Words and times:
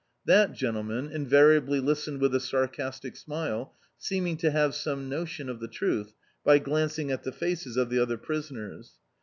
That 0.25 0.53
gentle 0.53 0.81
man 0.81 1.09
invariably 1.11 1.79
listened 1.79 2.21
with 2.21 2.33
a 2.33 2.39
sarcastic 2.39 3.15
smile, 3.15 3.75
seem 3.99 4.25
ing 4.25 4.37
to 4.37 4.49
have 4.49 4.73
some 4.73 5.07
notion 5.09 5.47
of 5.47 5.59
the 5.59 5.67
truth, 5.67 6.15
by 6.43 6.57
glancing 6.57 7.11
at 7.11 7.21
the 7.21 7.31
faces 7.31 7.77
of 7.77 7.91
the 7.91 7.99
other 7.99 8.17
prisoners. 8.17 8.93